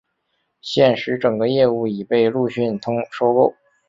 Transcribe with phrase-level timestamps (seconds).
[0.61, 3.53] 现时整个业务已被路讯通收购。